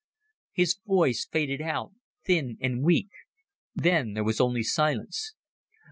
[0.53, 1.91] His voice faded out,
[2.25, 3.09] thin and weak.
[3.75, 5.35] Then there was only silence.